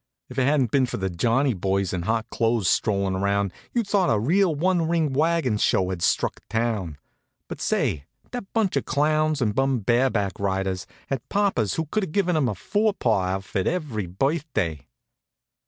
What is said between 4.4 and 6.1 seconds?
one ring wagon show had